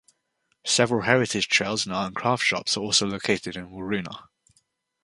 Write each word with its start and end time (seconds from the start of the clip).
Several 0.65 1.03
heritage 1.03 1.47
trails 1.47 1.85
and 1.85 1.93
art 1.93 2.07
and 2.07 2.15
craft 2.15 2.43
shops 2.43 2.75
are 2.75 2.79
also 2.79 3.05
located 3.05 3.55
in 3.55 3.69
Waroona. 3.69 4.29